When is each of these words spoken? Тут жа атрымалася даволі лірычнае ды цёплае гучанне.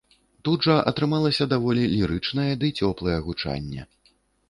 Тут 0.47 0.63
жа 0.67 0.77
атрымалася 0.91 1.47
даволі 1.53 1.83
лірычнае 1.93 2.49
ды 2.65 2.75
цёплае 2.83 3.19
гучанне. 3.31 3.91